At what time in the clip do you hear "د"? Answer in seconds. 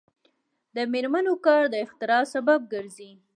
0.75-0.77, 1.73-1.75